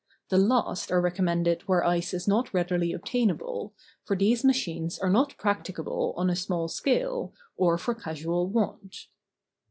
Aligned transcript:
The 0.29 0.39
last 0.39 0.91
are 0.91 0.99
recommended 0.99 1.61
where 1.67 1.83
ice 1.85 2.11
is 2.11 2.27
not 2.27 2.51
readily 2.55 2.91
obtainable, 2.91 3.75
for 4.03 4.15
these 4.15 4.43
machines 4.43 4.97
are 4.97 5.11
not 5.11 5.37
practicable 5.37 6.15
on 6.17 6.27
a 6.27 6.35
small 6.35 6.67
scale, 6.67 7.35
or 7.55 7.77
for 7.77 7.93
casual 7.93 8.47
want. 8.47 9.09